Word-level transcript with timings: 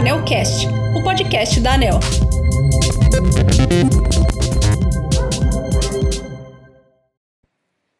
Anelcast, 0.00 0.66
o 0.98 1.04
podcast 1.04 1.60
da 1.60 1.74
Anel. 1.74 2.00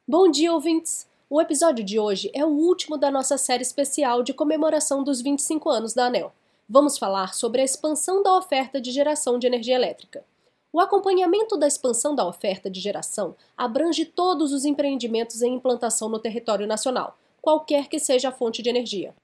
Bom 0.08 0.30
dia, 0.30 0.50
ouvintes! 0.50 1.06
O 1.28 1.42
episódio 1.42 1.84
de 1.84 1.98
hoje 1.98 2.30
é 2.32 2.42
o 2.42 2.48
último 2.48 2.96
da 2.96 3.10
nossa 3.10 3.36
série 3.36 3.60
especial 3.60 4.22
de 4.22 4.32
comemoração 4.32 5.04
dos 5.04 5.20
25 5.20 5.68
anos 5.68 5.92
da 5.92 6.06
Anel. 6.06 6.32
Vamos 6.66 6.96
falar 6.96 7.34
sobre 7.34 7.60
a 7.60 7.64
expansão 7.64 8.22
da 8.22 8.34
oferta 8.34 8.80
de 8.80 8.90
geração 8.90 9.38
de 9.38 9.46
energia 9.46 9.74
elétrica. 9.74 10.24
O 10.72 10.80
acompanhamento 10.80 11.54
da 11.58 11.66
expansão 11.66 12.14
da 12.14 12.26
oferta 12.26 12.70
de 12.70 12.80
geração 12.80 13.36
abrange 13.54 14.06
todos 14.06 14.54
os 14.54 14.64
empreendimentos 14.64 15.42
em 15.42 15.52
implantação 15.52 16.08
no 16.08 16.18
território 16.18 16.66
nacional, 16.66 17.18
qualquer 17.42 17.88
que 17.88 17.98
seja 17.98 18.30
a 18.30 18.32
fonte 18.32 18.62
de 18.62 18.70
energia 18.70 19.14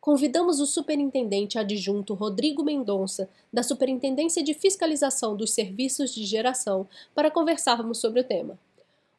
convidamos 0.00 0.60
o 0.60 0.66
superintendente 0.66 1.58
adjunto 1.58 2.14
Rodrigo 2.14 2.62
Mendonça, 2.62 3.28
da 3.52 3.62
Superintendência 3.62 4.42
de 4.42 4.54
Fiscalização 4.54 5.36
dos 5.36 5.52
Serviços 5.52 6.14
de 6.14 6.24
Geração, 6.24 6.88
para 7.14 7.30
conversarmos 7.30 7.98
sobre 7.98 8.20
o 8.20 8.24
tema. 8.24 8.58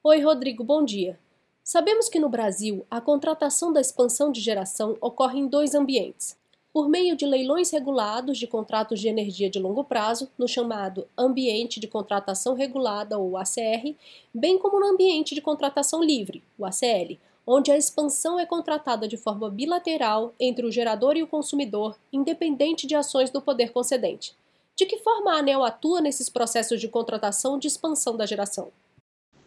Oi, 0.03 0.21
Rodrigo, 0.21 0.63
bom 0.63 0.83
dia. 0.83 1.19
Sabemos 1.63 2.09
que 2.09 2.19
no 2.19 2.29
Brasil 2.29 2.85
a 2.89 2.99
contratação 2.99 3.71
da 3.71 3.81
expansão 3.81 4.31
de 4.31 4.41
geração 4.41 4.97
ocorre 5.01 5.39
em 5.39 5.47
dois 5.47 5.75
ambientes. 5.75 6.37
Por 6.71 6.87
meio 6.87 7.15
de 7.15 7.25
leilões 7.25 7.71
regulados 7.71 8.37
de 8.37 8.47
contratos 8.47 8.99
de 8.99 9.07
energia 9.07 9.49
de 9.49 9.59
longo 9.59 9.83
prazo, 9.83 10.29
no 10.37 10.47
chamado 10.47 11.07
Ambiente 11.17 11.79
de 11.79 11.87
Contratação 11.87 12.53
Regulada, 12.53 13.17
ou 13.17 13.37
ACR, 13.37 13.95
bem 14.33 14.57
como 14.57 14.79
no 14.79 14.85
Ambiente 14.85 15.35
de 15.35 15.41
Contratação 15.41 16.03
Livre, 16.03 16.43
o 16.57 16.65
ACL, 16.65 17.17
onde 17.51 17.71
a 17.71 17.77
expansão 17.77 18.39
é 18.39 18.45
contratada 18.45 19.07
de 19.07 19.17
forma 19.17 19.49
bilateral 19.49 20.35
entre 20.39 20.67
o 20.67 20.71
gerador 20.71 21.17
e 21.17 21.23
o 21.23 21.27
consumidor, 21.27 21.97
independente 22.13 22.85
de 22.85 22.93
ações 22.93 23.31
do 23.31 23.41
poder 23.41 23.71
concedente. 23.71 24.35
De 24.75 24.85
que 24.85 24.99
forma 24.99 25.33
a 25.33 25.39
ANEL 25.39 25.63
atua 25.63 25.99
nesses 25.99 26.29
processos 26.29 26.79
de 26.79 26.87
contratação 26.87 27.57
de 27.57 27.67
expansão 27.67 28.15
da 28.15 28.27
geração? 28.27 28.67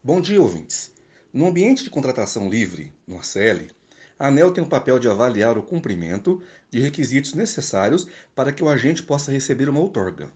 Bom 0.02 0.20
dia, 0.20 0.42
ouvintes. 0.42 0.92
No 1.32 1.46
ambiente 1.46 1.84
de 1.84 1.90
contratação 1.90 2.50
livre, 2.50 2.92
no 3.06 3.18
ACL, 3.18 3.70
a 4.18 4.26
ANEL 4.26 4.52
tem 4.52 4.64
o 4.64 4.68
papel 4.68 4.98
de 4.98 5.08
avaliar 5.08 5.56
o 5.56 5.62
cumprimento 5.62 6.42
de 6.68 6.80
requisitos 6.80 7.34
necessários 7.34 8.08
para 8.34 8.52
que 8.52 8.64
o 8.64 8.68
agente 8.68 9.04
possa 9.04 9.30
receber 9.30 9.68
uma 9.68 9.80
outorga. 9.80 10.32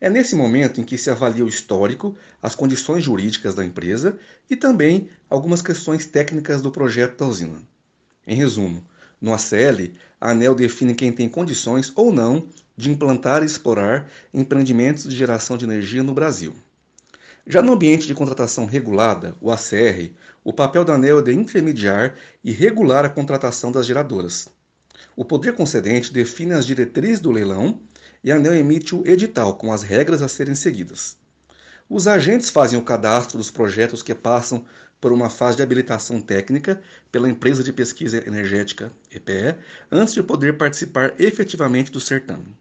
É 0.00 0.08
nesse 0.08 0.36
momento 0.36 0.80
em 0.80 0.84
que 0.84 0.96
se 0.96 1.10
avalia 1.10 1.44
o 1.44 1.48
histórico, 1.48 2.16
as 2.40 2.54
condições 2.54 3.02
jurídicas 3.02 3.54
da 3.56 3.64
empresa 3.64 4.16
e 4.48 4.54
também 4.54 5.10
algumas 5.28 5.60
questões 5.60 6.06
técnicas 6.06 6.62
do 6.62 6.70
projeto 6.70 7.18
da 7.18 7.26
usina. 7.26 7.62
Em 8.24 8.36
resumo, 8.36 8.84
no 9.20 9.34
ACL, 9.34 9.92
a 10.20 10.30
ANEL 10.30 10.54
define 10.54 10.94
quem 10.94 11.12
tem 11.12 11.28
condições 11.28 11.92
ou 11.96 12.12
não 12.12 12.48
de 12.76 12.92
implantar 12.92 13.42
e 13.42 13.46
explorar 13.46 14.08
empreendimentos 14.32 15.02
de 15.02 15.16
geração 15.16 15.58
de 15.58 15.64
energia 15.64 16.04
no 16.04 16.14
Brasil. 16.14 16.54
Já 17.44 17.60
no 17.60 17.72
ambiente 17.72 18.06
de 18.06 18.14
contratação 18.14 18.66
regulada, 18.66 19.34
o 19.40 19.50
ACR, 19.50 20.12
o 20.44 20.52
papel 20.52 20.84
da 20.84 20.94
ANEL 20.94 21.18
é 21.18 21.22
de 21.22 21.32
intermediar 21.32 22.14
e 22.44 22.52
regular 22.52 23.04
a 23.04 23.08
contratação 23.08 23.72
das 23.72 23.86
geradoras. 23.86 24.46
O 25.16 25.24
poder 25.24 25.54
concedente 25.54 26.12
define 26.12 26.52
as 26.52 26.64
diretrizes 26.64 27.18
do 27.18 27.32
leilão 27.32 27.80
e 28.22 28.32
a 28.32 28.36
ANEL 28.36 28.54
emite 28.54 28.94
o 28.94 29.06
edital 29.06 29.56
com 29.56 29.72
as 29.72 29.82
regras 29.82 30.22
a 30.22 30.28
serem 30.28 30.54
seguidas. 30.54 31.16
Os 31.90 32.06
agentes 32.06 32.50
fazem 32.50 32.78
o 32.78 32.84
cadastro 32.84 33.38
dos 33.38 33.50
projetos 33.50 34.02
que 34.02 34.14
passam 34.14 34.66
por 35.00 35.10
uma 35.10 35.30
fase 35.30 35.56
de 35.56 35.62
habilitação 35.62 36.20
técnica 36.20 36.82
pela 37.10 37.30
empresa 37.30 37.64
de 37.64 37.72
pesquisa 37.72 38.18
energética 38.26 38.92
EPE, 39.10 39.56
antes 39.90 40.12
de 40.12 40.22
poder 40.22 40.58
participar 40.58 41.14
efetivamente 41.18 41.90
do 41.90 42.00
certame. 42.00 42.54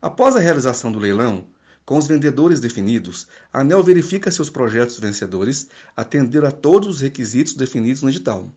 Após 0.00 0.36
a 0.36 0.40
realização 0.40 0.92
do 0.92 0.98
leilão, 0.98 1.48
com 1.84 1.96
os 1.98 2.06
vendedores 2.06 2.60
definidos, 2.60 3.26
a 3.52 3.60
ANEL 3.60 3.82
verifica 3.82 4.30
se 4.30 4.42
os 4.42 4.50
projetos 4.50 5.00
vencedores 5.00 5.68
atenderam 5.96 6.48
a 6.48 6.52
todos 6.52 6.88
os 6.88 7.00
requisitos 7.00 7.54
definidos 7.54 8.02
no 8.02 8.10
edital. 8.10 8.50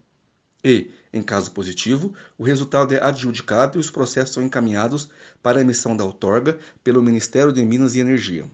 E, 0.63 0.91
em 1.13 1.21
caso 1.21 1.51
positivo, 1.51 2.13
o 2.37 2.43
resultado 2.43 2.93
é 2.93 3.01
adjudicado 3.01 3.77
e 3.77 3.79
os 3.79 3.89
processos 3.89 4.33
são 4.33 4.43
encaminhados 4.43 5.09
para 5.41 5.59
a 5.59 5.61
emissão 5.61 5.95
da 5.95 6.03
outorga 6.03 6.59
pelo 6.83 7.01
Ministério 7.01 7.53
de 7.53 7.63
Minas 7.63 7.95
e 7.95 7.99
Energia. 7.99 8.45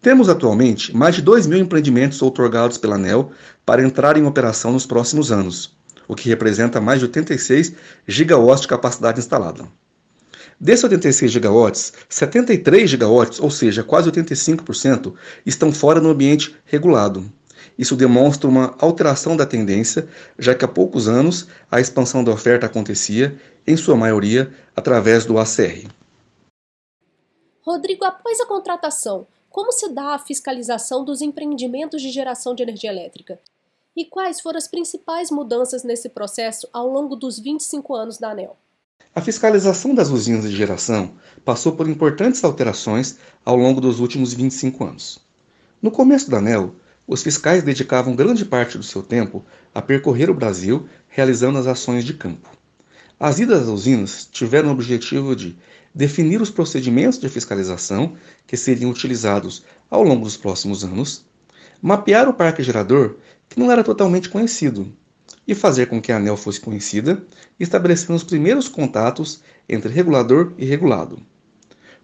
Temos 0.00 0.28
atualmente 0.28 0.96
mais 0.96 1.16
de 1.16 1.22
2 1.22 1.46
mil 1.46 1.58
empreendimentos 1.58 2.22
outorgados 2.22 2.78
pela 2.78 2.94
ANEL 2.94 3.32
para 3.66 3.82
entrar 3.82 4.16
em 4.16 4.24
operação 4.24 4.72
nos 4.72 4.86
próximos 4.86 5.30
anos, 5.30 5.76
o 6.06 6.14
que 6.14 6.28
representa 6.28 6.80
mais 6.80 7.00
de 7.00 7.06
86 7.06 7.74
gigawatts 8.06 8.62
de 8.62 8.68
capacidade 8.68 9.18
instalada. 9.18 9.68
Desses 10.58 10.84
86 10.84 11.32
gigawatts, 11.32 11.92
73 12.08 12.88
gigawatts, 12.88 13.40
ou 13.40 13.50
seja, 13.50 13.82
quase 13.82 14.10
85%, 14.10 15.14
estão 15.44 15.72
fora 15.72 16.00
do 16.00 16.08
ambiente 16.08 16.54
regulado, 16.64 17.30
isso 17.80 17.96
demonstra 17.96 18.46
uma 18.46 18.76
alteração 18.78 19.34
da 19.34 19.46
tendência, 19.46 20.06
já 20.38 20.54
que 20.54 20.66
há 20.66 20.68
poucos 20.68 21.08
anos 21.08 21.48
a 21.70 21.80
expansão 21.80 22.22
da 22.22 22.30
oferta 22.30 22.66
acontecia, 22.66 23.40
em 23.66 23.74
sua 23.74 23.96
maioria, 23.96 24.52
através 24.76 25.24
do 25.24 25.38
ACR. 25.38 25.88
Rodrigo, 27.62 28.04
após 28.04 28.38
a 28.38 28.44
contratação, 28.44 29.26
como 29.48 29.72
se 29.72 29.88
dá 29.88 30.14
a 30.14 30.18
fiscalização 30.18 31.06
dos 31.06 31.22
empreendimentos 31.22 32.02
de 32.02 32.10
geração 32.10 32.54
de 32.54 32.62
energia 32.62 32.90
elétrica? 32.90 33.40
E 33.96 34.04
quais 34.04 34.42
foram 34.42 34.58
as 34.58 34.68
principais 34.68 35.30
mudanças 35.30 35.82
nesse 35.82 36.10
processo 36.10 36.68
ao 36.74 36.86
longo 36.86 37.16
dos 37.16 37.38
25 37.38 37.94
anos 37.94 38.18
da 38.18 38.32
ANEL? 38.32 38.58
A 39.14 39.22
fiscalização 39.22 39.94
das 39.94 40.10
usinas 40.10 40.44
de 40.44 40.54
geração 40.54 41.14
passou 41.46 41.72
por 41.72 41.88
importantes 41.88 42.44
alterações 42.44 43.16
ao 43.42 43.56
longo 43.56 43.80
dos 43.80 44.00
últimos 44.00 44.34
25 44.34 44.84
anos. 44.84 45.18
No 45.80 45.90
começo 45.90 46.30
da 46.30 46.36
ANEL, 46.36 46.74
os 47.10 47.24
fiscais 47.24 47.64
dedicavam 47.64 48.14
grande 48.14 48.44
parte 48.44 48.78
do 48.78 48.84
seu 48.84 49.02
tempo 49.02 49.44
a 49.74 49.82
percorrer 49.82 50.30
o 50.30 50.34
Brasil 50.34 50.86
realizando 51.08 51.58
as 51.58 51.66
ações 51.66 52.04
de 52.04 52.14
campo. 52.14 52.48
As 53.18 53.40
idas 53.40 53.62
às 53.62 53.68
usinas 53.68 54.28
tiveram 54.30 54.68
o 54.68 54.72
objetivo 54.72 55.34
de 55.34 55.58
definir 55.92 56.40
os 56.40 56.50
procedimentos 56.50 57.18
de 57.18 57.28
fiscalização 57.28 58.14
que 58.46 58.56
seriam 58.56 58.92
utilizados 58.92 59.64
ao 59.90 60.04
longo 60.04 60.22
dos 60.24 60.36
próximos 60.36 60.84
anos, 60.84 61.26
mapear 61.82 62.28
o 62.28 62.32
parque 62.32 62.62
gerador, 62.62 63.16
que 63.48 63.58
não 63.58 63.72
era 63.72 63.82
totalmente 63.82 64.28
conhecido, 64.28 64.92
e 65.48 65.52
fazer 65.52 65.86
com 65.86 66.00
que 66.00 66.12
a 66.12 66.16
ANEL 66.16 66.36
fosse 66.36 66.60
conhecida, 66.60 67.24
estabelecendo 67.58 68.14
os 68.14 68.22
primeiros 68.22 68.68
contatos 68.68 69.42
entre 69.68 69.92
regulador 69.92 70.52
e 70.56 70.64
regulado. 70.64 71.18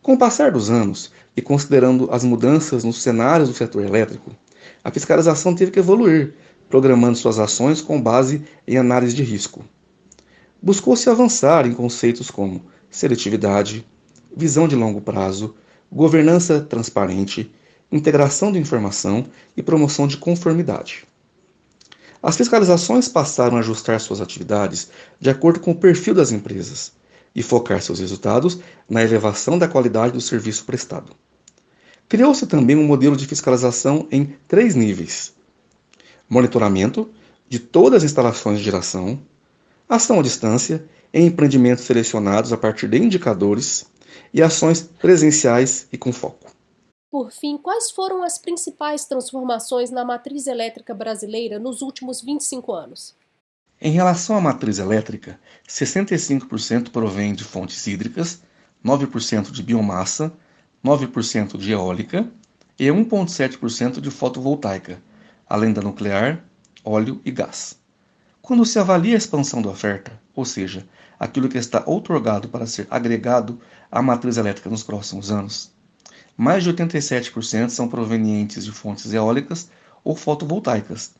Com 0.02 0.14
o 0.14 0.18
passar 0.18 0.50
dos 0.50 0.68
anos, 0.68 1.12
e 1.36 1.40
considerando 1.40 2.08
as 2.10 2.24
mudanças 2.24 2.82
nos 2.82 3.00
cenários 3.00 3.48
do 3.48 3.54
setor 3.54 3.84
elétrico, 3.84 4.34
a 4.86 4.90
fiscalização 4.92 5.52
teve 5.52 5.72
que 5.72 5.80
evoluir, 5.80 6.34
programando 6.70 7.18
suas 7.18 7.40
ações 7.40 7.82
com 7.82 8.00
base 8.00 8.44
em 8.64 8.76
análise 8.76 9.16
de 9.16 9.24
risco. 9.24 9.64
Buscou-se 10.62 11.10
avançar 11.10 11.66
em 11.66 11.74
conceitos 11.74 12.30
como 12.30 12.64
seletividade, 12.88 13.84
visão 14.36 14.68
de 14.68 14.76
longo 14.76 15.00
prazo, 15.00 15.56
governança 15.90 16.60
transparente, 16.60 17.52
integração 17.90 18.52
de 18.52 18.60
informação 18.60 19.26
e 19.56 19.62
promoção 19.62 20.06
de 20.06 20.18
conformidade. 20.18 21.04
As 22.22 22.36
fiscalizações 22.36 23.08
passaram 23.08 23.56
a 23.56 23.60
ajustar 23.60 23.98
suas 23.98 24.20
atividades 24.20 24.88
de 25.18 25.28
acordo 25.28 25.58
com 25.58 25.72
o 25.72 25.76
perfil 25.76 26.14
das 26.14 26.30
empresas 26.30 26.92
e 27.34 27.42
focar 27.42 27.82
seus 27.82 27.98
resultados 27.98 28.60
na 28.88 29.02
elevação 29.02 29.58
da 29.58 29.66
qualidade 29.66 30.12
do 30.12 30.20
serviço 30.20 30.64
prestado. 30.64 31.10
Criou-se 32.08 32.46
também 32.46 32.76
um 32.76 32.86
modelo 32.86 33.16
de 33.16 33.26
fiscalização 33.26 34.06
em 34.10 34.36
três 34.46 34.74
níveis: 34.74 35.34
monitoramento 36.28 37.10
de 37.48 37.58
todas 37.58 38.02
as 38.02 38.10
instalações 38.10 38.58
de 38.58 38.64
geração, 38.64 39.20
ação 39.88 40.20
à 40.20 40.22
distância 40.22 40.88
em 41.12 41.26
empreendimentos 41.26 41.84
selecionados 41.84 42.52
a 42.52 42.56
partir 42.56 42.88
de 42.88 42.98
indicadores 42.98 43.86
e 44.32 44.42
ações 44.42 44.82
presenciais 44.82 45.88
e 45.92 45.98
com 45.98 46.12
foco. 46.12 46.50
Por 47.10 47.32
fim, 47.32 47.56
quais 47.56 47.90
foram 47.90 48.22
as 48.22 48.36
principais 48.36 49.04
transformações 49.04 49.90
na 49.90 50.04
matriz 50.04 50.46
elétrica 50.46 50.92
brasileira 50.92 51.58
nos 51.58 51.80
últimos 51.80 52.20
25 52.20 52.72
anos? 52.72 53.14
Em 53.80 53.90
relação 53.92 54.36
à 54.36 54.40
matriz 54.40 54.78
elétrica, 54.78 55.38
65% 55.68 56.90
provém 56.90 57.34
de 57.34 57.44
fontes 57.44 57.86
hídricas, 57.86 58.42
9% 58.84 59.50
de 59.50 59.62
biomassa 59.62 60.32
9% 60.86 61.58
de 61.58 61.72
eólica 61.72 62.30
e 62.78 62.86
1,7% 62.86 64.00
de 64.00 64.08
fotovoltaica, 64.08 65.02
além 65.48 65.72
da 65.72 65.82
nuclear, 65.82 66.44
óleo 66.84 67.20
e 67.24 67.32
gás. 67.32 67.76
Quando 68.40 68.64
se 68.64 68.78
avalia 68.78 69.16
a 69.16 69.18
expansão 69.18 69.60
da 69.60 69.68
oferta, 69.68 70.12
ou 70.32 70.44
seja, 70.44 70.86
aquilo 71.18 71.48
que 71.48 71.58
está 71.58 71.82
outorgado 71.86 72.48
para 72.48 72.66
ser 72.66 72.86
agregado 72.88 73.60
à 73.90 74.00
matriz 74.00 74.36
elétrica 74.36 74.70
nos 74.70 74.84
próximos 74.84 75.32
anos, 75.32 75.72
mais 76.36 76.62
de 76.62 76.72
87% 76.72 77.70
são 77.70 77.88
provenientes 77.88 78.64
de 78.64 78.70
fontes 78.70 79.12
eólicas 79.12 79.68
ou 80.04 80.14
fotovoltaicas, 80.14 81.16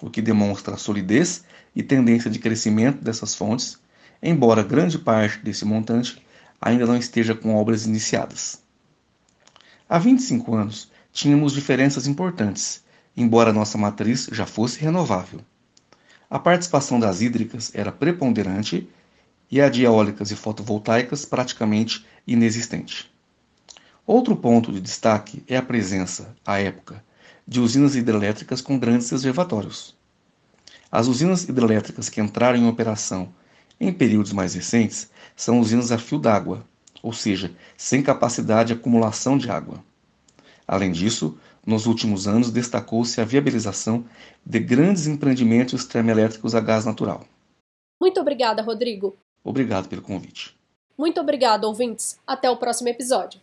o 0.00 0.08
que 0.08 0.22
demonstra 0.22 0.76
a 0.76 0.78
solidez 0.78 1.44
e 1.76 1.82
tendência 1.82 2.30
de 2.30 2.38
crescimento 2.38 3.04
dessas 3.04 3.34
fontes, 3.34 3.78
embora 4.22 4.62
grande 4.62 4.98
parte 4.98 5.40
desse 5.40 5.66
montante 5.66 6.24
ainda 6.58 6.86
não 6.86 6.96
esteja 6.96 7.34
com 7.34 7.54
obras 7.54 7.84
iniciadas. 7.84 8.69
Há 9.92 9.98
25 9.98 10.54
anos, 10.54 10.88
tínhamos 11.12 11.52
diferenças 11.52 12.06
importantes, 12.06 12.84
embora 13.16 13.52
nossa 13.52 13.76
matriz 13.76 14.28
já 14.30 14.46
fosse 14.46 14.78
renovável. 14.78 15.40
A 16.30 16.38
participação 16.38 17.00
das 17.00 17.20
hídricas 17.20 17.72
era 17.74 17.90
preponderante 17.90 18.88
e 19.50 19.60
a 19.60 19.68
de 19.68 19.82
eólicas 19.82 20.30
e 20.30 20.36
fotovoltaicas 20.36 21.24
praticamente 21.24 22.06
inexistente. 22.24 23.12
Outro 24.06 24.36
ponto 24.36 24.70
de 24.70 24.80
destaque 24.80 25.42
é 25.48 25.56
a 25.56 25.62
presença, 25.62 26.36
à 26.46 26.60
época, 26.60 27.02
de 27.44 27.58
usinas 27.58 27.96
hidrelétricas 27.96 28.60
com 28.60 28.78
grandes 28.78 29.10
reservatórios. 29.10 29.96
As 30.88 31.08
usinas 31.08 31.48
hidrelétricas 31.48 32.08
que 32.08 32.20
entraram 32.20 32.60
em 32.60 32.68
operação 32.68 33.34
em 33.80 33.92
períodos 33.92 34.32
mais 34.32 34.54
recentes 34.54 35.10
são 35.34 35.58
usinas 35.58 35.90
a 35.90 35.98
fio 35.98 36.20
d'água, 36.20 36.64
ou 37.02 37.12
seja, 37.12 37.52
sem 37.76 38.02
capacidade 38.02 38.68
de 38.68 38.80
acumulação 38.80 39.36
de 39.36 39.50
água. 39.50 39.82
Além 40.66 40.92
disso, 40.92 41.38
nos 41.66 41.86
últimos 41.86 42.26
anos 42.26 42.50
destacou-se 42.50 43.20
a 43.20 43.24
viabilização 43.24 44.04
de 44.44 44.58
grandes 44.58 45.06
empreendimentos 45.06 45.84
termoelétricos 45.84 46.54
a 46.54 46.60
gás 46.60 46.84
natural. 46.84 47.24
Muito 48.00 48.20
obrigada, 48.20 48.62
Rodrigo. 48.62 49.16
Obrigado 49.44 49.88
pelo 49.88 50.02
convite. 50.02 50.56
Muito 50.96 51.20
obrigado, 51.20 51.64
ouvintes. 51.64 52.18
Até 52.26 52.50
o 52.50 52.56
próximo 52.56 52.88
episódio. 52.88 53.40